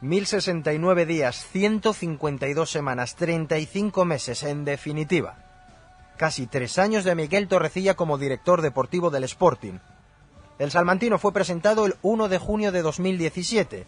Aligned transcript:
1069 0.00 1.06
días, 1.06 1.46
152 1.48 2.70
semanas, 2.70 3.16
35 3.16 4.04
meses, 4.04 4.42
en 4.42 4.64
definitiva. 4.64 5.36
Casi 6.16 6.46
tres 6.46 6.78
años 6.78 7.04
de 7.04 7.14
Miguel 7.14 7.48
Torrecilla 7.48 7.94
como 7.94 8.18
director 8.18 8.62
deportivo 8.62 9.10
del 9.10 9.24
Sporting. 9.24 9.78
El 10.58 10.70
salmantino 10.70 11.18
fue 11.18 11.32
presentado 11.32 11.86
el 11.86 11.96
1 12.02 12.28
de 12.28 12.38
junio 12.38 12.72
de 12.72 12.82
2017 12.82 13.86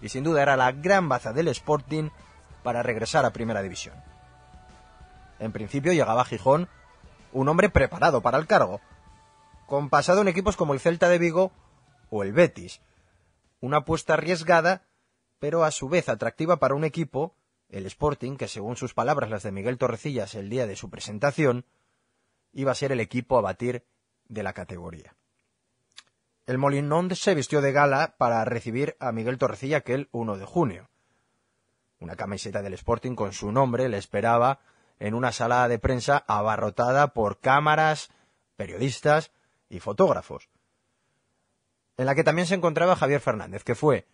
y 0.00 0.08
sin 0.08 0.24
duda 0.24 0.42
era 0.42 0.56
la 0.56 0.72
gran 0.72 1.08
baza 1.08 1.32
del 1.32 1.48
Sporting 1.48 2.10
para 2.62 2.82
regresar 2.82 3.24
a 3.24 3.32
Primera 3.32 3.62
División. 3.62 3.94
En 5.38 5.52
principio 5.52 5.92
llegaba 5.92 6.22
a 6.22 6.24
Gijón 6.24 6.68
un 7.32 7.48
hombre 7.48 7.70
preparado 7.70 8.20
para 8.20 8.38
el 8.38 8.46
cargo, 8.46 8.80
con 9.66 9.88
pasado 9.88 10.20
en 10.20 10.28
equipos 10.28 10.56
como 10.56 10.74
el 10.74 10.80
Celta 10.80 11.08
de 11.08 11.18
Vigo 11.18 11.52
o 12.10 12.22
el 12.22 12.32
Betis. 12.32 12.80
Una 13.60 13.78
apuesta 13.78 14.14
arriesgada, 14.14 14.82
pero 15.42 15.64
a 15.64 15.72
su 15.72 15.88
vez 15.88 16.08
atractiva 16.08 16.58
para 16.60 16.76
un 16.76 16.84
equipo, 16.84 17.34
el 17.68 17.84
Sporting, 17.86 18.36
que 18.36 18.46
según 18.46 18.76
sus 18.76 18.94
palabras 18.94 19.28
las 19.28 19.42
de 19.42 19.50
Miguel 19.50 19.76
Torrecillas 19.76 20.36
el 20.36 20.48
día 20.48 20.68
de 20.68 20.76
su 20.76 20.88
presentación, 20.88 21.64
iba 22.52 22.70
a 22.70 22.76
ser 22.76 22.92
el 22.92 23.00
equipo 23.00 23.36
a 23.36 23.40
batir 23.40 23.84
de 24.28 24.44
la 24.44 24.52
categoría. 24.52 25.16
El 26.46 26.58
Molinón 26.58 27.16
se 27.16 27.34
vistió 27.34 27.60
de 27.60 27.72
gala 27.72 28.14
para 28.18 28.44
recibir 28.44 28.96
a 29.00 29.10
Miguel 29.10 29.36
Torrecilla 29.36 29.78
aquel 29.78 30.08
1 30.12 30.38
de 30.38 30.44
junio. 30.44 30.90
Una 31.98 32.14
camiseta 32.14 32.62
del 32.62 32.74
Sporting 32.74 33.16
con 33.16 33.32
su 33.32 33.50
nombre 33.50 33.88
le 33.88 33.98
esperaba 33.98 34.60
en 35.00 35.12
una 35.12 35.32
sala 35.32 35.66
de 35.66 35.80
prensa 35.80 36.22
abarrotada 36.28 37.14
por 37.14 37.40
cámaras, 37.40 38.10
periodistas 38.54 39.32
y 39.68 39.80
fotógrafos, 39.80 40.48
en 41.96 42.06
la 42.06 42.14
que 42.14 42.22
también 42.22 42.46
se 42.46 42.54
encontraba 42.54 42.94
Javier 42.94 43.20
Fernández, 43.20 43.64
que 43.64 43.74
fue 43.74 44.06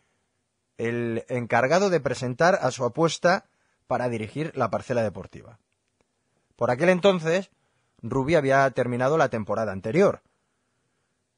el 0.79 1.25
encargado 1.29 1.91
de 1.91 2.01
presentar 2.01 2.59
a 2.63 2.71
su 2.71 2.85
apuesta 2.85 3.47
para 3.87 4.09
dirigir 4.09 4.53
la 4.57 4.71
parcela 4.71 5.03
deportiva. 5.03 5.59
Por 6.57 6.71
aquel 6.71 6.89
entonces, 6.89 7.51
Rubí 8.03 8.37
había 8.37 8.71
terminado 8.71 9.19
la 9.19 9.29
temporada 9.29 9.73
anterior, 9.73 10.23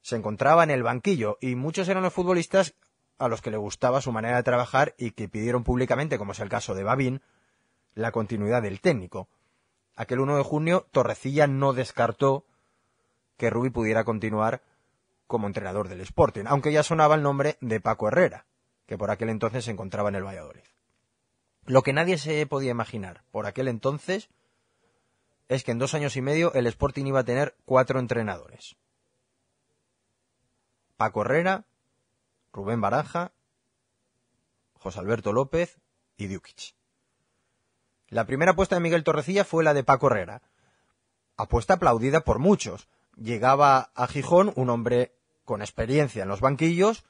se 0.03 0.17
encontraba 0.17 0.65
en 0.65 0.71
el 0.71 0.83
banquillo 0.83 1.39
y 1.41 1.55
muchos 1.57 1.89
eran 1.89 2.03
los 2.03 2.13
futbolistas 2.13 2.75
a 3.19 3.29
los 3.29 3.43
que 3.43 3.51
le 3.51 3.59
gustaba 3.59 4.01
su 4.01 4.13
manera 4.13 4.37
de 4.37 4.43
trabajar 4.43 4.95
y 4.97 5.11
que 5.11 5.29
pidieron 5.29 5.63
públicamente, 5.63 6.17
como 6.17 6.33
es 6.33 6.41
el 6.41 6.49
caso 6.49 6.75
de 6.75 6.85
Babín, 6.85 7.21
la 7.95 8.13
continuidad 8.13 8.63
del 8.63 8.81
técnico. 8.81 9.29
Aquel 9.95 10.21
1 10.21 10.39
de 10.39 10.43
junio, 10.43 10.87
Torrecilla 10.91 11.47
no 11.47 11.75
descartó 11.75 12.47
que 13.37 13.51
Rubí 13.51 13.71
pudiera 13.71 14.05
continuar 14.05 14.63
como 15.27 15.47
entrenador 15.47 15.89
del 15.89 16.01
Sporting, 16.01 16.45
aunque 16.47 16.73
ya 16.73 16.83
sonaba 16.83 17.15
el 17.15 17.23
nombre 17.23 17.59
de 17.61 17.81
Paco 17.81 18.09
Herrera, 18.09 18.47
que 18.91 18.99
por 18.99 19.13
aquel 19.13 19.29
entonces 19.29 19.65
se 19.65 19.71
encontraba 19.71 20.09
en 20.09 20.17
el 20.17 20.25
Valladolid. 20.25 20.65
Lo 21.65 21.85
que 21.85 21.93
nadie 21.93 22.19
se 22.19 22.45
podía 22.47 22.73
imaginar 22.73 23.23
por 23.31 23.47
aquel 23.47 23.69
entonces 23.69 24.31
es 25.47 25.63
que 25.63 25.71
en 25.71 25.79
dos 25.79 25.95
años 25.95 26.17
y 26.17 26.23
medio 26.23 26.53
el 26.55 26.67
Sporting 26.67 27.05
iba 27.05 27.21
a 27.21 27.25
tener 27.25 27.55
cuatro 27.65 28.01
entrenadores. 28.01 28.75
Paco 30.97 31.23
Herrera, 31.23 31.67
Rubén 32.53 32.81
Baraja, 32.81 33.31
José 34.73 34.99
Alberto 34.99 35.33
López 35.33 35.79
y 36.17 36.27
Dukic. 36.27 36.75
La 38.09 38.27
primera 38.27 38.53
apuesta 38.53 38.75
de 38.75 38.81
Miguel 38.81 39.05
Torrecilla 39.05 39.45
fue 39.45 39.63
la 39.63 39.73
de 39.73 39.85
Paco 39.85 40.09
Herrera. 40.09 40.43
Apuesta 41.37 41.75
aplaudida 41.75 42.23
por 42.23 42.41
muchos. 42.41 42.89
Llegaba 43.15 43.93
a 43.95 44.09
Gijón 44.09 44.53
un 44.57 44.69
hombre 44.69 45.15
con 45.45 45.63
experiencia 45.63 46.25
en 46.25 46.29
los 46.29 46.41
banquillos, 46.41 47.05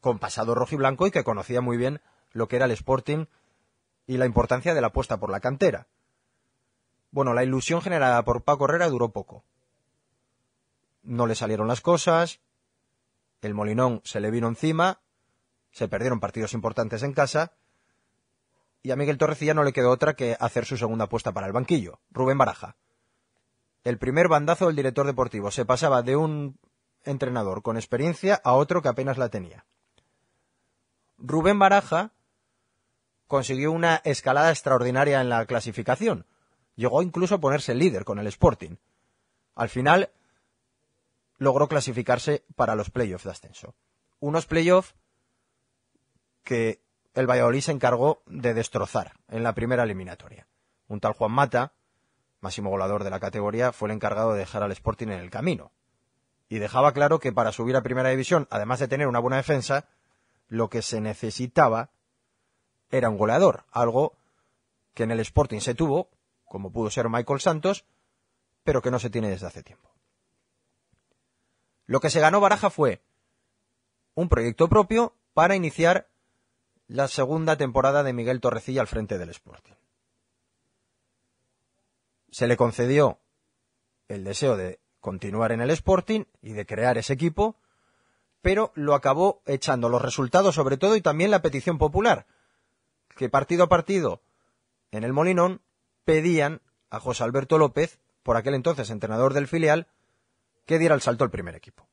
con 0.00 0.18
pasado 0.18 0.54
rojo 0.54 0.74
y 0.74 0.78
blanco 0.78 1.06
y 1.06 1.10
que 1.10 1.24
conocía 1.24 1.60
muy 1.60 1.76
bien 1.76 2.00
lo 2.32 2.48
que 2.48 2.56
era 2.56 2.64
el 2.64 2.70
Sporting 2.72 3.26
y 4.06 4.16
la 4.16 4.26
importancia 4.26 4.74
de 4.74 4.80
la 4.80 4.88
apuesta 4.88 5.18
por 5.18 5.30
la 5.30 5.40
cantera. 5.40 5.86
Bueno, 7.10 7.34
la 7.34 7.44
ilusión 7.44 7.82
generada 7.82 8.22
por 8.24 8.42
Paco 8.42 8.64
Herrera 8.64 8.88
duró 8.88 9.10
poco. 9.10 9.44
No 11.02 11.26
le 11.26 11.34
salieron 11.34 11.66
las 11.66 11.80
cosas, 11.80 12.40
el 13.40 13.54
Molinón 13.54 14.00
se 14.04 14.20
le 14.20 14.30
vino 14.30 14.48
encima, 14.48 15.00
se 15.72 15.88
perdieron 15.88 16.20
partidos 16.20 16.52
importantes 16.52 17.02
en 17.02 17.12
casa, 17.12 17.52
y 18.82 18.90
a 18.90 18.96
Miguel 18.96 19.18
Torrecilla 19.18 19.54
no 19.54 19.64
le 19.64 19.72
quedó 19.72 19.90
otra 19.90 20.14
que 20.14 20.36
hacer 20.40 20.64
su 20.64 20.76
segunda 20.76 21.04
apuesta 21.04 21.32
para 21.32 21.46
el 21.46 21.52
banquillo, 21.52 22.00
Rubén 22.10 22.38
Baraja. 22.38 22.76
El 23.82 23.98
primer 23.98 24.28
bandazo 24.28 24.66
del 24.66 24.76
director 24.76 25.06
deportivo 25.06 25.50
se 25.50 25.64
pasaba 25.64 26.02
de 26.02 26.16
un 26.16 26.58
entrenador 27.04 27.62
con 27.62 27.76
experiencia 27.76 28.40
a 28.44 28.52
otro 28.52 28.82
que 28.82 28.88
apenas 28.88 29.18
la 29.18 29.30
tenía. 29.30 29.64
Rubén 31.20 31.58
Baraja 31.58 32.12
consiguió 33.26 33.70
una 33.70 34.00
escalada 34.04 34.50
extraordinaria 34.50 35.20
en 35.20 35.28
la 35.28 35.46
clasificación. 35.46 36.26
Llegó 36.74 37.02
incluso 37.02 37.36
a 37.36 37.40
ponerse 37.40 37.74
líder 37.74 38.04
con 38.04 38.18
el 38.18 38.26
Sporting. 38.26 38.76
Al 39.54 39.68
final 39.68 40.10
logró 41.38 41.68
clasificarse 41.68 42.44
para 42.56 42.74
los 42.74 42.90
playoffs 42.90 43.24
de 43.24 43.30
ascenso. 43.30 43.74
Unos 44.18 44.46
playoffs 44.46 44.94
que 46.42 46.82
el 47.14 47.28
Valladolid 47.28 47.60
se 47.60 47.72
encargó 47.72 48.22
de 48.26 48.54
destrozar 48.54 49.12
en 49.28 49.42
la 49.42 49.54
primera 49.54 49.84
eliminatoria. 49.84 50.46
Un 50.88 51.00
tal 51.00 51.12
Juan 51.12 51.32
Mata, 51.32 51.72
máximo 52.40 52.70
goleador 52.70 53.04
de 53.04 53.10
la 53.10 53.20
categoría, 53.20 53.72
fue 53.72 53.88
el 53.88 53.94
encargado 53.94 54.32
de 54.32 54.40
dejar 54.40 54.62
al 54.62 54.72
Sporting 54.72 55.08
en 55.08 55.20
el 55.20 55.30
camino. 55.30 55.72
Y 56.48 56.58
dejaba 56.58 56.92
claro 56.92 57.20
que 57.20 57.32
para 57.32 57.52
subir 57.52 57.76
a 57.76 57.82
primera 57.82 58.08
división, 58.08 58.48
además 58.50 58.80
de 58.80 58.88
tener 58.88 59.06
una 59.06 59.20
buena 59.20 59.36
defensa, 59.36 59.86
lo 60.50 60.68
que 60.68 60.82
se 60.82 61.00
necesitaba 61.00 61.90
era 62.90 63.08
un 63.08 63.16
goleador, 63.16 63.64
algo 63.70 64.18
que 64.94 65.04
en 65.04 65.12
el 65.12 65.20
Sporting 65.20 65.60
se 65.60 65.76
tuvo, 65.76 66.10
como 66.44 66.72
pudo 66.72 66.90
ser 66.90 67.08
Michael 67.08 67.40
Santos, 67.40 67.86
pero 68.64 68.82
que 68.82 68.90
no 68.90 68.98
se 68.98 69.10
tiene 69.10 69.30
desde 69.30 69.46
hace 69.46 69.62
tiempo. 69.62 69.88
Lo 71.86 72.00
que 72.00 72.10
se 72.10 72.20
ganó 72.20 72.40
Baraja 72.40 72.68
fue 72.68 73.00
un 74.14 74.28
proyecto 74.28 74.68
propio 74.68 75.14
para 75.34 75.54
iniciar 75.54 76.08
la 76.88 77.06
segunda 77.06 77.56
temporada 77.56 78.02
de 78.02 78.12
Miguel 78.12 78.40
Torrecilla 78.40 78.80
al 78.80 78.88
frente 78.88 79.18
del 79.18 79.30
Sporting. 79.30 79.74
Se 82.32 82.48
le 82.48 82.56
concedió 82.56 83.20
el 84.08 84.24
deseo 84.24 84.56
de 84.56 84.80
continuar 84.98 85.52
en 85.52 85.60
el 85.60 85.70
Sporting 85.70 86.24
y 86.42 86.52
de 86.52 86.66
crear 86.66 86.98
ese 86.98 87.12
equipo, 87.12 87.56
pero 88.42 88.72
lo 88.74 88.94
acabó 88.94 89.42
echando 89.46 89.88
los 89.88 90.02
resultados 90.02 90.54
sobre 90.54 90.76
todo 90.76 90.96
y 90.96 91.02
también 91.02 91.30
la 91.30 91.42
petición 91.42 91.78
popular, 91.78 92.26
que 93.16 93.28
partido 93.28 93.64
a 93.64 93.68
partido 93.68 94.20
en 94.92 95.04
el 95.04 95.12
Molinón 95.12 95.60
pedían 96.04 96.60
a 96.90 97.00
José 97.00 97.22
Alberto 97.24 97.58
López, 97.58 98.00
por 98.22 98.36
aquel 98.36 98.54
entonces 98.54 98.90
entrenador 98.90 99.34
del 99.34 99.48
filial, 99.48 99.86
que 100.66 100.78
diera 100.78 100.94
el 100.94 101.00
salto 101.00 101.24
al 101.24 101.30
primer 101.30 101.54
equipo. 101.54 101.86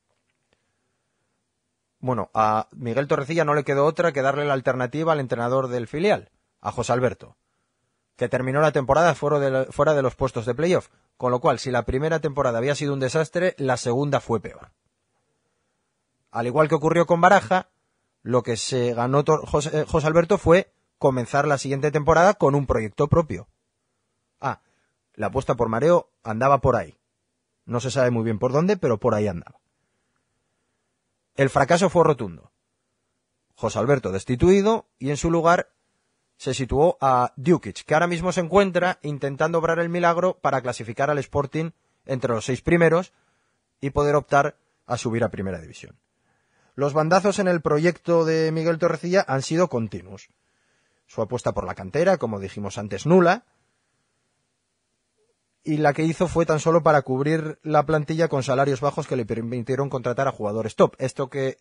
Bueno, 2.00 2.30
a 2.32 2.68
Miguel 2.72 3.08
Torrecilla 3.08 3.44
no 3.44 3.54
le 3.54 3.64
quedó 3.64 3.84
otra 3.84 4.12
que 4.12 4.22
darle 4.22 4.44
la 4.44 4.54
alternativa 4.54 5.12
al 5.12 5.20
entrenador 5.20 5.68
del 5.68 5.88
filial, 5.88 6.30
a 6.60 6.70
José 6.70 6.92
Alberto, 6.92 7.36
que 8.16 8.28
terminó 8.28 8.60
la 8.60 8.72
temporada 8.72 9.14
fuera 9.14 9.38
de, 9.38 10.02
los 10.02 10.14
puestos 10.14 10.46
de 10.46 10.54
playoff, 10.54 10.88
con 11.16 11.32
lo 11.32 11.40
cual 11.40 11.58
si 11.58 11.70
la 11.70 11.84
primera 11.84 12.20
temporada 12.20 12.58
había 12.58 12.74
sido 12.74 12.92
un 12.92 13.00
desastre, 13.00 13.54
la 13.58 13.76
segunda 13.76 14.20
fue 14.20 14.40
peor. 14.40 14.70
Al 16.30 16.46
igual 16.46 16.68
que 16.68 16.74
ocurrió 16.74 17.06
con 17.06 17.20
Baraja, 17.20 17.70
lo 18.22 18.42
que 18.42 18.56
se 18.56 18.94
ganó 18.94 19.24
José, 19.24 19.84
José 19.86 20.06
Alberto 20.06 20.38
fue 20.38 20.72
comenzar 20.98 21.46
la 21.46 21.58
siguiente 21.58 21.90
temporada 21.90 22.34
con 22.34 22.54
un 22.54 22.66
proyecto 22.66 23.08
propio. 23.08 23.48
Ah, 24.40 24.60
la 25.14 25.28
apuesta 25.28 25.54
por 25.54 25.68
mareo 25.68 26.10
andaba 26.22 26.60
por 26.60 26.76
ahí. 26.76 26.98
No 27.64 27.80
se 27.80 27.90
sabe 27.90 28.10
muy 28.10 28.24
bien 28.24 28.38
por 28.38 28.52
dónde, 28.52 28.76
pero 28.76 28.98
por 28.98 29.14
ahí 29.14 29.28
andaba. 29.28 29.60
El 31.34 31.50
fracaso 31.50 31.88
fue 31.88 32.04
rotundo. 32.04 32.52
José 33.54 33.78
Alberto 33.78 34.12
destituido 34.12 34.86
y 34.98 35.10
en 35.10 35.16
su 35.16 35.30
lugar 35.30 35.70
se 36.36 36.54
situó 36.54 36.96
a 37.00 37.32
Dukic, 37.36 37.84
que 37.84 37.94
ahora 37.94 38.06
mismo 38.06 38.32
se 38.32 38.40
encuentra 38.40 38.98
intentando 39.02 39.58
obrar 39.58 39.80
el 39.80 39.88
milagro 39.88 40.38
para 40.40 40.62
clasificar 40.62 41.10
al 41.10 41.18
Sporting 41.18 41.70
entre 42.06 42.32
los 42.32 42.44
seis 42.44 42.62
primeros 42.62 43.12
y 43.80 43.90
poder 43.90 44.14
optar 44.14 44.56
a 44.86 44.96
subir 44.96 45.24
a 45.24 45.30
primera 45.30 45.60
división. 45.60 45.98
Los 46.78 46.92
bandazos 46.92 47.40
en 47.40 47.48
el 47.48 47.60
proyecto 47.60 48.24
de 48.24 48.52
Miguel 48.52 48.78
Torrecilla 48.78 49.24
han 49.26 49.42
sido 49.42 49.66
continuos. 49.66 50.28
Su 51.08 51.20
apuesta 51.20 51.50
por 51.50 51.66
la 51.66 51.74
cantera, 51.74 52.18
como 52.18 52.38
dijimos 52.38 52.78
antes, 52.78 53.04
nula, 53.04 53.46
y 55.64 55.78
la 55.78 55.92
que 55.92 56.04
hizo 56.04 56.28
fue 56.28 56.46
tan 56.46 56.60
solo 56.60 56.84
para 56.84 57.02
cubrir 57.02 57.58
la 57.64 57.84
plantilla 57.84 58.28
con 58.28 58.44
salarios 58.44 58.80
bajos 58.80 59.08
que 59.08 59.16
le 59.16 59.26
permitieron 59.26 59.90
contratar 59.90 60.28
a 60.28 60.30
jugadores 60.30 60.76
top. 60.76 60.94
Esto 61.00 61.28
que 61.28 61.56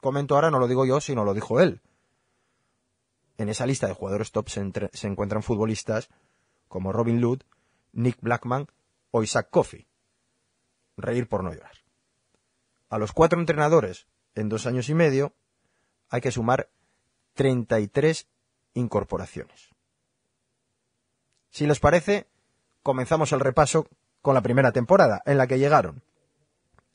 comento 0.00 0.36
ahora 0.36 0.52
no 0.52 0.60
lo 0.60 0.68
digo 0.68 0.86
yo, 0.86 1.00
sino 1.00 1.24
lo 1.24 1.34
dijo 1.34 1.58
él. 1.58 1.80
En 3.38 3.48
esa 3.48 3.66
lista 3.66 3.88
de 3.88 3.94
jugadores 3.94 4.30
top 4.30 4.50
se, 4.50 5.08
encuentran 5.08 5.42
futbolistas 5.42 6.10
como 6.68 6.92
Robin 6.92 7.20
Lud, 7.20 7.42
Nick 7.92 8.18
Blackman 8.20 8.68
o 9.10 9.24
Isaac 9.24 9.48
Coffey. 9.50 9.88
Reír 10.96 11.28
por 11.28 11.42
no 11.42 11.52
llorar. 11.52 11.74
A 12.88 12.98
los 12.98 13.10
cuatro 13.10 13.40
entrenadores 13.40 14.06
en 14.34 14.48
dos 14.48 14.66
años 14.66 14.88
y 14.88 14.94
medio 14.94 15.34
hay 16.08 16.20
que 16.20 16.32
sumar 16.32 16.68
33 17.34 18.26
incorporaciones. 18.74 19.70
Si 21.50 21.66
les 21.66 21.80
parece, 21.80 22.26
comenzamos 22.82 23.32
el 23.32 23.40
repaso 23.40 23.88
con 24.22 24.34
la 24.34 24.42
primera 24.42 24.72
temporada, 24.72 25.22
en 25.24 25.38
la 25.38 25.46
que 25.46 25.58
llegaron 25.58 26.02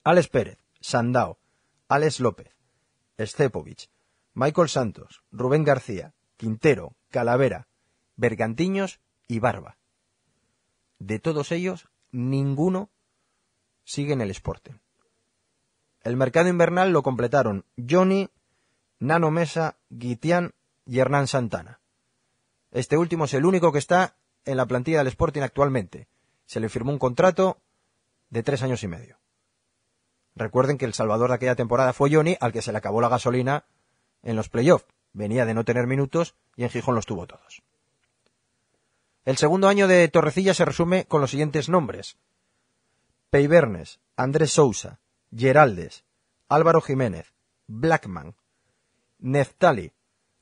Alex 0.03 0.27
Pérez, 0.27 0.59
Sandao, 0.79 1.39
Alex 1.87 2.19
López, 2.19 2.55
Estepovich, 3.17 3.89
Michael 4.33 4.69
Santos, 4.69 5.23
Rubén 5.31 5.63
García, 5.63 6.13
Quintero, 6.37 6.95
Calavera, 7.09 7.67
Bergantiños 8.15 8.99
y 9.27 9.39
Barba. 9.39 9.77
De 10.99 11.19
todos 11.19 11.51
ellos, 11.51 11.89
ninguno 12.11 12.89
sigue 13.83 14.13
en 14.13 14.21
el 14.21 14.31
Sporting. 14.31 14.75
El 16.05 16.17
mercado 16.17 16.49
invernal 16.49 16.91
lo 16.91 17.01
completaron 17.01 17.65
Johnny, 17.77 18.29
Nano 18.99 19.31
Mesa, 19.31 19.79
Guitián 19.89 20.53
y 20.85 20.99
Hernán 20.99 21.25
Santana. 21.25 21.79
Este 22.69 22.95
último 22.95 23.25
es 23.25 23.33
el 23.33 23.43
único 23.43 23.71
que 23.71 23.79
está 23.79 24.15
en 24.45 24.57
la 24.57 24.67
plantilla 24.67 24.99
del 24.99 25.07
Sporting 25.07 25.41
actualmente. 25.41 26.07
Se 26.45 26.59
le 26.59 26.69
firmó 26.69 26.91
un 26.91 26.99
contrato 26.99 27.57
de 28.29 28.43
tres 28.43 28.61
años 28.61 28.83
y 28.83 28.87
medio. 28.87 29.17
Recuerden 30.35 30.77
que 30.77 30.85
el 30.85 30.93
salvador 30.93 31.29
de 31.29 31.37
aquella 31.37 31.55
temporada 31.55 31.91
fue 31.91 32.13
Johnny, 32.13 32.37
al 32.39 32.53
que 32.53 32.61
se 32.61 32.71
le 32.71 32.77
acabó 32.77 33.01
la 33.01 33.09
gasolina 33.09 33.65
en 34.21 34.35
los 34.35 34.49
playoffs. 34.49 34.85
Venía 35.11 35.47
de 35.47 35.55
no 35.55 35.65
tener 35.65 35.87
minutos 35.87 36.35
y 36.55 36.65
en 36.65 36.69
Gijón 36.69 36.93
los 36.93 37.07
tuvo 37.07 37.25
todos. 37.25 37.63
El 39.23 39.37
segundo 39.37 39.67
año 39.67 39.87
de 39.87 40.07
Torrecilla 40.07 40.53
se 40.53 40.65
resume 40.65 41.05
con 41.05 41.19
los 41.19 41.31
siguientes 41.31 41.67
nombres. 41.67 42.17
Peibernes, 43.31 43.99
Andrés 44.15 44.51
Sousa, 44.51 44.99
Geraldes, 45.35 46.05
Álvaro 46.47 46.81
Jiménez, 46.81 47.33
Blackman, 47.67 48.35
Neftali, 49.19 49.91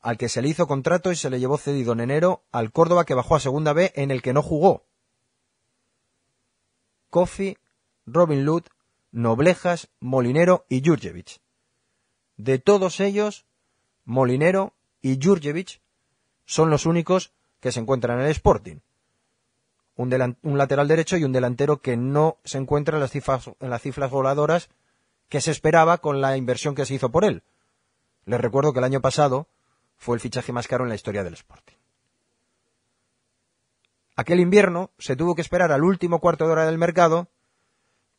al 0.02 0.18
que 0.18 0.30
se 0.30 0.42
le 0.42 0.50
hizo 0.50 0.68
contrato 0.68 1.12
y 1.12 1.16
se 1.16 1.30
le 1.30 1.40
llevó 1.40 1.58
cedido 1.58 1.94
en 1.94 2.02
enero 2.02 2.44
al 2.52 2.72
Córdoba 2.72 3.06
que 3.06 3.14
bajó 3.14 3.36
a 3.36 3.40
segunda 3.40 3.74
B 3.74 3.92
en 3.96 4.12
el 4.12 4.22
que 4.22 4.34
no 4.34 4.42
jugó. 4.42 4.86
Kofi, 7.10 7.58
Robin 8.06 8.44
Lud, 8.44 8.64
Noblejas, 9.12 9.90
Molinero 10.00 10.66
y 10.68 10.86
Jurjevic. 10.86 11.40
De 12.38 12.60
todos 12.60 13.00
ellos, 13.00 13.46
Molinero 14.04 14.74
y 15.02 15.20
Jurjevic 15.24 15.82
son 16.46 16.70
los 16.70 16.86
únicos 16.86 17.32
que 17.60 17.72
se 17.72 17.80
encuentran 17.80 18.20
en 18.20 18.26
el 18.26 18.32
Sporting. 18.32 18.78
Un, 19.96 20.38
lateral 20.58 20.88
derecho 20.88 21.18
y 21.18 21.24
un 21.24 21.32
delantero 21.32 21.82
que 21.82 21.96
no 21.96 22.38
se 22.44 22.58
encuentra 22.58 22.98
en 22.98 23.02
las, 23.02 23.12
cifras, 23.12 23.52
en 23.60 23.70
las 23.70 23.82
cifras 23.82 24.10
voladoras 24.10 24.70
que 25.30 25.42
se 25.42 25.52
esperaba 25.52 25.98
con 25.98 26.22
la 26.22 26.38
inversión 26.38 26.76
que 26.76 26.86
se 26.86 26.94
hizo 26.94 27.10
por 27.10 27.26
él. 27.26 27.44
Les 28.26 28.40
recuerdo 28.40 28.74
que 28.74 28.80
el 28.80 28.86
año 28.86 29.02
pasado 29.02 29.48
fue 29.98 30.16
el 30.16 30.22
fichaje 30.22 30.52
más 30.52 30.68
caro 30.68 30.84
en 30.84 30.90
la 30.90 30.96
historia 30.96 31.24
del 31.24 31.34
Sporting. 31.34 31.76
Aquel 34.16 34.40
invierno 34.40 34.92
se 35.00 35.16
tuvo 35.16 35.36
que 35.36 35.42
esperar 35.42 35.72
al 35.72 35.84
último 35.84 36.20
cuarto 36.20 36.46
de 36.46 36.52
hora 36.52 36.66
del 36.66 36.78
mercado 36.78 37.30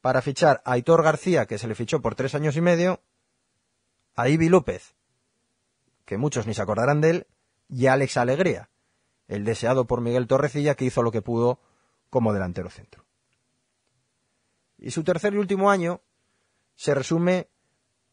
para 0.00 0.22
fichar 0.22 0.60
a 0.64 0.72
Aitor 0.72 1.02
García, 1.02 1.46
que 1.46 1.58
se 1.58 1.68
le 1.68 1.74
fichó 1.74 2.02
por 2.02 2.14
tres 2.14 2.34
años 2.34 2.56
y 2.56 2.60
medio, 2.60 3.00
a 4.16 4.28
Ibi 4.28 4.48
López, 4.48 4.94
que 6.04 6.18
muchos 6.18 6.46
ni 6.46 6.54
se 6.54 6.62
acordarán 6.62 7.00
de 7.00 7.10
él, 7.10 7.26
y 7.68 7.86
a 7.86 7.94
Alex 7.94 8.16
Alegría, 8.16 8.68
el 9.28 9.44
deseado 9.44 9.86
por 9.86 10.00
Miguel 10.00 10.26
Torrecilla, 10.26 10.74
que 10.74 10.84
hizo 10.84 11.02
lo 11.02 11.10
que 11.10 11.22
pudo 11.22 11.58
como 12.10 12.32
delantero 12.32 12.70
centro. 12.70 13.04
Y 14.78 14.90
su 14.90 15.04
tercer 15.04 15.32
y 15.34 15.38
último 15.38 15.70
año 15.70 16.00
se 16.76 16.94
resume 16.94 17.48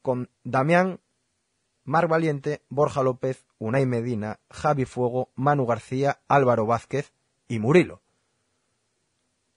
con 0.02 0.30
Damián 0.44 1.00
Mar 1.84 2.08
Valiente, 2.08 2.64
Borja 2.70 3.04
López, 3.04 3.46
Unai 3.58 3.86
Medina, 3.86 4.40
Javi 4.50 4.86
Fuego, 4.86 5.30
Manu 5.36 5.66
García, 5.66 6.22
Álvaro 6.28 6.66
Vázquez 6.66 7.12
y 7.48 7.60
Murilo. 7.60 8.02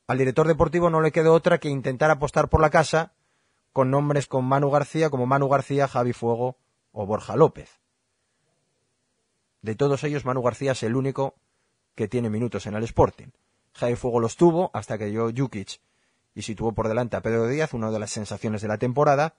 Al 0.06 0.18
director 0.18 0.46
deportivo 0.46 0.90
no 0.90 1.00
le 1.00 1.12
quedó 1.12 1.32
otra 1.32 1.58
que 1.58 1.68
intentar 1.68 2.10
apostar 2.10 2.48
por 2.48 2.60
la 2.60 2.70
casa 2.70 3.12
con 3.72 3.90
nombres 3.90 4.26
con 4.26 4.44
Manu 4.44 4.70
García 4.70 5.10
como 5.10 5.26
Manu 5.26 5.48
García, 5.48 5.88
Javi 5.88 6.12
Fuego 6.12 6.56
o 6.92 7.06
Borja 7.06 7.36
López. 7.36 7.80
De 9.62 9.74
todos 9.74 10.04
ellos, 10.04 10.24
Manu 10.24 10.42
García 10.42 10.72
es 10.72 10.82
el 10.82 10.94
único 10.94 11.34
que 11.94 12.08
tiene 12.08 12.30
minutos 12.30 12.66
en 12.66 12.74
el 12.74 12.84
Sporting. 12.84 13.28
Javi 13.72 13.96
Fuego 13.96 14.20
los 14.20 14.36
tuvo 14.36 14.70
hasta 14.74 14.98
que 14.98 15.06
dio 15.06 15.30
Jukic 15.34 15.80
y 16.34 16.42
situó 16.42 16.72
por 16.72 16.88
delante 16.88 17.16
a 17.16 17.22
Pedro 17.22 17.46
Díaz, 17.46 17.74
una 17.74 17.90
de 17.90 17.98
las 17.98 18.10
sensaciones 18.10 18.62
de 18.62 18.68
la 18.68 18.78
temporada, 18.78 19.34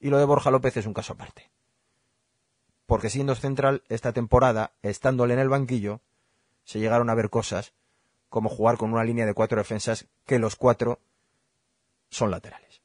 y 0.00 0.10
lo 0.10 0.18
de 0.18 0.24
Borja 0.24 0.50
López 0.50 0.76
es 0.76 0.86
un 0.86 0.94
caso 0.94 1.14
aparte 1.14 1.50
porque 2.88 3.10
siendo 3.10 3.34
central 3.34 3.84
esta 3.90 4.14
temporada, 4.14 4.72
estándole 4.80 5.34
en 5.34 5.40
el 5.40 5.50
banquillo, 5.50 6.00
se 6.64 6.78
llegaron 6.78 7.10
a 7.10 7.14
ver 7.14 7.28
cosas 7.28 7.74
como 8.30 8.48
jugar 8.48 8.78
con 8.78 8.94
una 8.94 9.04
línea 9.04 9.26
de 9.26 9.34
cuatro 9.34 9.58
defensas 9.58 10.06
que 10.24 10.38
los 10.38 10.56
cuatro 10.56 10.98
son 12.08 12.30
laterales. 12.30 12.80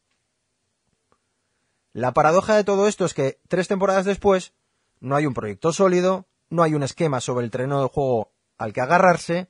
La 1.93 2.11
paradoja 2.11 2.53
de 2.57 2.65
todo 2.65 2.89
esto 2.89 3.05
es 3.05 3.13
que 3.13 3.39
tres 3.47 3.69
temporadas 3.69 4.03
después 4.03 4.51
no 4.99 5.15
hay 5.15 5.25
un 5.25 5.33
proyecto 5.33 5.71
sólido, 5.71 6.25
no 6.49 6.63
hay 6.63 6.73
un 6.75 6.83
esquema 6.83 7.21
sobre 7.21 7.45
el 7.45 7.51
terreno 7.51 7.81
de 7.81 7.87
juego 7.87 8.33
al 8.57 8.73
que 8.73 8.81
agarrarse 8.81 9.47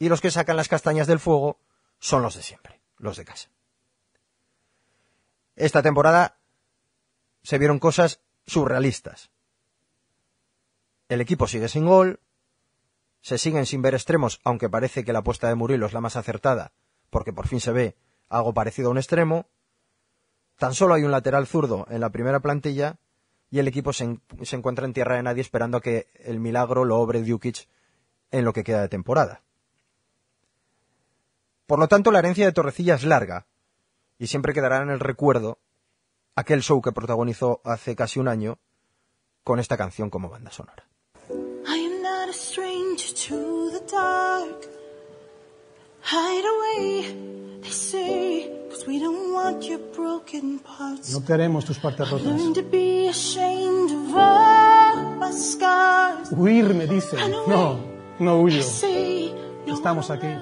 y 0.00 0.08
los 0.08 0.20
que 0.20 0.32
sacan 0.32 0.56
las 0.56 0.66
castañas 0.66 1.06
del 1.06 1.20
fuego 1.20 1.56
son 2.00 2.22
los 2.22 2.34
de 2.34 2.42
siempre, 2.42 2.80
los 2.98 3.16
de 3.16 3.24
casa. 3.24 3.50
Esta 5.54 5.82
temporada 5.82 6.38
se 7.42 7.58
vieron 7.58 7.78
cosas 7.78 8.20
surrealistas. 8.46 9.30
El 11.08 11.20
equipo 11.20 11.46
sigue 11.46 11.68
sin 11.68 11.86
gol, 11.86 12.20
se 13.20 13.36
siguen 13.36 13.66
sin 13.66 13.82
ver 13.82 13.94
extremos, 13.94 14.40
aunque 14.44 14.70
parece 14.70 15.04
que 15.04 15.12
la 15.12 15.18
apuesta 15.20 15.48
de 15.48 15.54
Murilo 15.54 15.86
es 15.86 15.92
la 15.92 16.00
más 16.00 16.16
acertada, 16.16 16.72
porque 17.10 17.32
por 17.32 17.46
fin 17.46 17.60
se 17.60 17.72
ve 17.72 17.96
algo 18.28 18.54
parecido 18.54 18.88
a 18.88 18.92
un 18.92 18.98
extremo. 18.98 19.46
Tan 20.56 20.74
solo 20.74 20.94
hay 20.94 21.04
un 21.04 21.10
lateral 21.10 21.46
zurdo 21.46 21.86
en 21.90 22.00
la 22.00 22.10
primera 22.10 22.40
plantilla 22.40 22.96
y 23.50 23.58
el 23.58 23.68
equipo 23.68 23.92
se, 23.92 24.20
se 24.42 24.56
encuentra 24.56 24.86
en 24.86 24.92
tierra 24.92 25.16
de 25.16 25.22
nadie 25.22 25.42
esperando 25.42 25.78
a 25.78 25.80
que 25.80 26.08
el 26.14 26.38
milagro 26.38 26.84
lo 26.84 26.98
obre 26.98 27.22
Djukic 27.22 27.68
en 28.30 28.44
lo 28.44 28.52
que 28.52 28.64
queda 28.64 28.80
de 28.82 28.88
temporada. 28.88 29.42
Por 31.70 31.78
lo 31.78 31.86
tanto, 31.86 32.10
la 32.10 32.18
herencia 32.18 32.44
de 32.44 32.50
Torrecilla 32.50 32.96
es 32.96 33.04
larga 33.04 33.46
y 34.18 34.26
siempre 34.26 34.52
quedará 34.52 34.82
en 34.82 34.90
el 34.90 34.98
recuerdo 34.98 35.58
aquel 36.34 36.62
show 36.62 36.82
que 36.82 36.90
protagonizó 36.90 37.60
hace 37.64 37.94
casi 37.94 38.18
un 38.18 38.26
año 38.26 38.58
con 39.44 39.60
esta 39.60 39.76
canción 39.76 40.10
como 40.10 40.28
banda 40.28 40.50
sonora. 40.50 40.84
No 51.12 51.24
queremos 51.24 51.64
tus 51.66 51.78
partes 51.78 52.10
rotas. 52.10 52.32
Huir, 56.32 56.74
me 56.74 56.88
dice. 56.88 57.16
No, 57.46 57.78
no 58.18 58.40
huyo. 58.40 58.60
Estamos 59.68 60.10
aquí. 60.10 60.34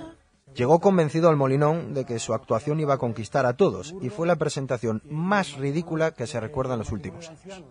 Llegó 0.58 0.80
convencido 0.80 1.28
al 1.28 1.36
Molinón 1.36 1.94
de 1.94 2.04
que 2.04 2.18
su 2.18 2.34
actuación 2.34 2.80
iba 2.80 2.94
a 2.94 2.98
conquistar 2.98 3.46
a 3.46 3.56
todos 3.56 3.94
y 4.00 4.08
fue 4.08 4.26
la 4.26 4.34
presentación 4.34 5.00
más 5.08 5.56
ridícula 5.56 6.10
que 6.10 6.26
se 6.26 6.40
recuerda 6.40 6.72
en 6.72 6.80
los 6.80 6.90
últimos 6.90 7.28
años. 7.28 7.62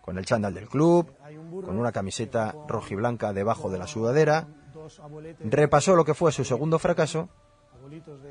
Con 0.00 0.16
el 0.16 0.24
chándal 0.24 0.54
del 0.54 0.68
club, 0.68 1.12
con 1.50 1.76
una 1.76 1.90
camiseta 1.90 2.54
rojiblanca 2.68 3.32
debajo 3.32 3.70
de 3.70 3.78
la 3.78 3.88
sudadera, 3.88 4.46
repasó 5.40 5.96
lo 5.96 6.04
que 6.04 6.14
fue 6.14 6.30
su 6.30 6.44
segundo 6.44 6.78
fracaso 6.78 7.28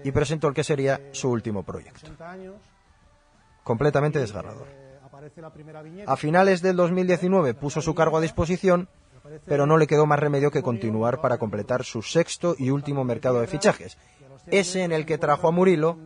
y 0.05 0.11
presentó 0.13 0.47
el 0.47 0.53
que 0.53 0.63
sería 0.63 1.09
su 1.11 1.29
último 1.29 1.63
proyecto. 1.63 2.11
Completamente 3.65 4.19
desgarrador. 4.19 4.67
A 6.07 6.15
finales 6.15 6.61
del 6.61 6.77
2019 6.77 7.55
puso 7.55 7.81
su 7.81 7.93
cargo 7.93 8.19
a 8.19 8.21
disposición 8.21 8.87
pero 9.45 9.65
no 9.65 9.77
le 9.77 9.87
quedó 9.87 10.05
más 10.05 10.19
remedio 10.19 10.51
que 10.51 10.63
continuar 10.63 11.21
para 11.21 11.37
completar 11.37 11.83
su 11.83 12.01
sexto 12.01 12.55
y 12.57 12.69
último 12.69 13.03
mercado 13.03 13.41
de 13.41 13.47
fichajes, 13.47 13.97
ese 14.47 14.83
en 14.83 14.91
el 14.91 15.05
que 15.05 15.17
trajo 15.17 15.47
a 15.47 15.51
Murilo, 15.51 15.97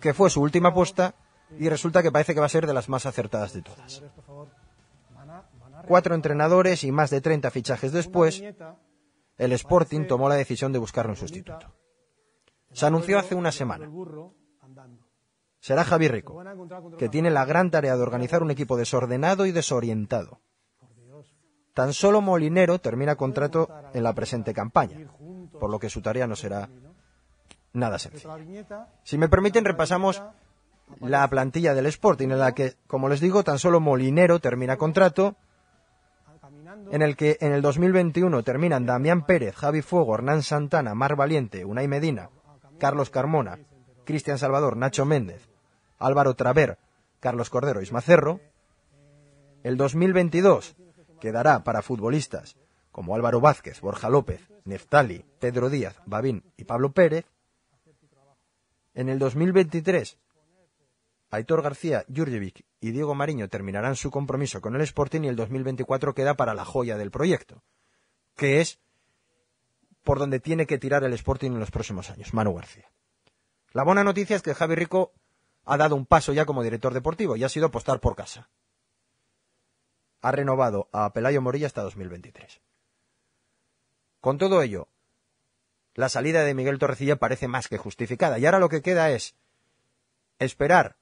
que 0.00 0.14
fue 0.14 0.30
su 0.30 0.40
última 0.40 0.70
apuesta 0.70 1.14
y 1.58 1.68
resulta 1.68 2.02
que 2.02 2.12
parece 2.12 2.34
que 2.34 2.40
va 2.40 2.46
a 2.46 2.50
ser 2.50 2.66
de 2.66 2.74
las 2.74 2.88
más 2.88 3.06
acertadas 3.06 3.52
de 3.52 3.62
todas. 3.62 4.02
Cuatro 5.86 6.14
entrenadores 6.14 6.84
y 6.84 6.92
más 6.92 7.10
de 7.10 7.20
30 7.20 7.50
fichajes 7.50 7.92
después, 7.92 8.42
el 9.38 9.52
Sporting 9.52 10.06
tomó 10.06 10.28
la 10.28 10.34
decisión 10.34 10.72
de 10.72 10.78
buscar 10.78 11.06
un 11.06 11.16
sustituto. 11.16 11.74
Se 12.72 12.86
anunció 12.86 13.18
hace 13.18 13.34
una 13.34 13.52
semana. 13.52 13.90
Será 15.60 15.84
Javi 15.84 16.08
Rico, 16.08 16.42
que 16.98 17.08
tiene 17.08 17.30
la 17.30 17.44
gran 17.44 17.70
tarea 17.70 17.96
de 17.96 18.02
organizar 18.02 18.42
un 18.42 18.50
equipo 18.50 18.76
desordenado 18.76 19.46
y 19.46 19.52
desorientado. 19.52 20.40
Tan 21.78 21.92
solo 21.92 22.20
Molinero 22.20 22.80
termina 22.80 23.14
contrato 23.14 23.68
en 23.94 24.02
la 24.02 24.12
presente 24.12 24.52
campaña, 24.52 24.98
por 25.60 25.70
lo 25.70 25.78
que 25.78 25.88
su 25.88 26.02
tarea 26.02 26.26
no 26.26 26.34
será 26.34 26.68
nada 27.72 28.00
sencilla. 28.00 28.88
Si 29.04 29.16
me 29.16 29.28
permiten, 29.28 29.64
repasamos 29.64 30.20
la 30.98 31.24
plantilla 31.28 31.74
del 31.74 31.86
Sporting, 31.86 32.30
en 32.30 32.40
la 32.40 32.50
que, 32.50 32.74
como 32.88 33.08
les 33.08 33.20
digo, 33.20 33.44
tan 33.44 33.60
solo 33.60 33.78
Molinero 33.78 34.40
termina 34.40 34.76
contrato 34.76 35.36
en 36.90 37.00
el 37.00 37.14
que 37.14 37.38
en 37.40 37.52
el 37.52 37.62
2021 37.62 38.42
terminan 38.42 38.84
Damián 38.84 39.24
Pérez, 39.24 39.54
Javi 39.54 39.80
Fuego, 39.80 40.16
Hernán 40.16 40.42
Santana, 40.42 40.96
Mar 40.96 41.14
Valiente, 41.14 41.64
Unai 41.64 41.86
Medina, 41.86 42.30
Carlos 42.80 43.08
Carmona, 43.08 43.56
Cristian 44.04 44.38
Salvador, 44.38 44.76
Nacho 44.76 45.04
Méndez, 45.04 45.48
Álvaro 46.00 46.34
Traver, 46.34 46.76
Carlos 47.20 47.50
Cordero, 47.50 47.80
Isma 47.80 48.00
Cerro. 48.00 48.40
El 49.62 49.76
2022 49.76 50.74
quedará 51.18 51.64
para 51.64 51.82
futbolistas 51.82 52.56
como 52.90 53.14
Álvaro 53.14 53.40
Vázquez, 53.40 53.80
Borja 53.80 54.08
López, 54.08 54.40
Neftali, 54.64 55.24
Pedro 55.38 55.70
Díaz, 55.70 55.96
Babín 56.06 56.44
y 56.56 56.64
Pablo 56.64 56.92
Pérez. 56.92 57.26
En 58.94 59.08
el 59.08 59.18
2023, 59.18 60.18
Aitor 61.30 61.62
García, 61.62 62.04
Jurjevic 62.14 62.64
y 62.80 62.90
Diego 62.90 63.14
Mariño 63.14 63.48
terminarán 63.48 63.96
su 63.96 64.10
compromiso 64.10 64.60
con 64.60 64.74
el 64.74 64.80
Sporting 64.82 65.22
y 65.22 65.28
el 65.28 65.36
2024 65.36 66.14
queda 66.14 66.34
para 66.34 66.54
la 66.54 66.64
joya 66.64 66.96
del 66.96 67.10
proyecto, 67.10 67.62
que 68.34 68.60
es 68.60 68.80
por 70.02 70.18
donde 70.18 70.40
tiene 70.40 70.66
que 70.66 70.78
tirar 70.78 71.04
el 71.04 71.12
Sporting 71.12 71.50
en 71.50 71.60
los 71.60 71.70
próximos 71.70 72.10
años, 72.10 72.32
Manu 72.32 72.54
García. 72.54 72.90
La 73.72 73.84
buena 73.84 74.04
noticia 74.04 74.36
es 74.36 74.42
que 74.42 74.54
Javi 74.54 74.74
Rico 74.74 75.12
ha 75.66 75.76
dado 75.76 75.94
un 75.94 76.06
paso 76.06 76.32
ya 76.32 76.46
como 76.46 76.62
director 76.62 76.94
deportivo 76.94 77.36
y 77.36 77.44
ha 77.44 77.48
sido 77.48 77.66
apostar 77.66 78.00
por 78.00 78.16
casa. 78.16 78.48
Ha 80.20 80.32
renovado 80.32 80.88
a 80.92 81.12
Pelayo 81.12 81.40
Morilla 81.40 81.66
hasta 81.66 81.82
2023. 81.82 82.60
Con 84.20 84.38
todo 84.38 84.62
ello, 84.62 84.88
la 85.94 86.08
salida 86.08 86.44
de 86.44 86.54
Miguel 86.54 86.78
Torrecilla 86.78 87.16
parece 87.16 87.48
más 87.48 87.68
que 87.68 87.78
justificada 87.78 88.38
y 88.38 88.46
ahora 88.46 88.58
lo 88.58 88.68
que 88.68 88.82
queda 88.82 89.10
es 89.10 89.34
esperar 90.38 90.96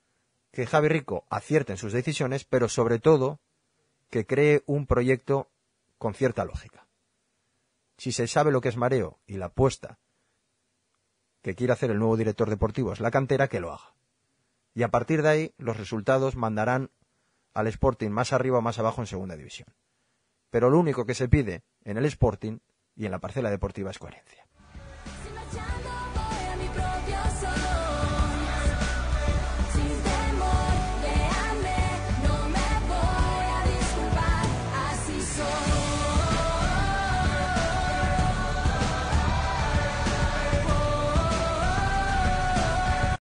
que 0.52 0.66
Javi 0.66 0.88
Rico 0.88 1.25
acierte 1.28 1.73
en 1.73 1.78
sus 1.78 1.92
decisiones, 1.92 2.44
pero 2.44 2.68
sobre 2.68 2.99
todo 2.99 3.40
que 4.11 4.26
cree 4.26 4.62
un 4.66 4.87
proyecto 4.87 5.49
con 5.99 6.14
cierta 6.14 6.44
lógica. 6.44 6.87
Si 7.99 8.12
se 8.12 8.26
sabe 8.26 8.52
lo 8.52 8.61
que 8.61 8.68
es 8.68 8.76
mareo 8.76 9.18
y 9.26 9.35
la 9.35 9.46
apuesta 9.46 9.99
que 11.42 11.54
quiere 11.54 11.73
hacer 11.73 11.90
el 11.90 11.99
nuevo 11.99 12.16
director 12.16 12.50
deportivo 12.50 12.92
es 12.92 13.00
la 13.00 13.11
cantera, 13.11 13.49
que 13.49 13.61
lo 13.61 13.73
haga. 13.73 13.94
Y 14.75 14.82
a 14.82 14.88
partir 14.88 15.23
de 15.23 15.28
ahí 15.28 15.54
los 15.58 15.76
resultados 15.76 16.37
mandarán 16.37 16.90
al 17.56 17.66
Sporting 17.68 18.10
más 18.10 18.34
arriba 18.34 18.58
o 18.58 18.62
más 18.62 18.78
abajo 18.78 19.00
en 19.00 19.06
segunda 19.06 19.34
división. 19.34 19.66
Pero 20.50 20.68
lo 20.68 20.78
único 20.78 21.06
que 21.06 21.14
se 21.14 21.26
pide 21.26 21.62
en 21.84 21.96
el 21.96 22.04
Sporting 22.04 22.58
y 22.94 23.06
en 23.06 23.10
la 23.10 23.18
parcela 23.18 23.50
deportiva 23.50 23.90
es 23.90 23.98
coherencia. 23.98 24.46